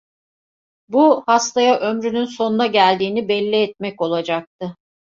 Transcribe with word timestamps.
Bu, 0.89 1.23
hastaya 1.27 1.79
ömrünün 1.79 2.25
sonuna 2.25 2.67
geldiğini 2.67 3.27
belli 3.27 3.55
etmek 3.55 4.01
olacaktı. 4.01 4.75